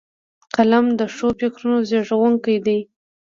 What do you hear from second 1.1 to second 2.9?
ښو فکرونو زیږوونکی دی